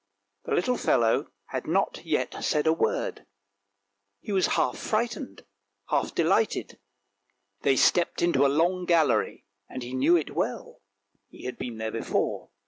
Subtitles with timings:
[0.45, 3.27] The little fellow had not yet said a word,
[4.19, 5.45] he was half frightened,
[5.89, 6.79] half delighted.
[7.61, 9.45] They stepped into a long gallery,
[9.79, 10.81] he knew it well,
[11.29, 12.49] he had been there before.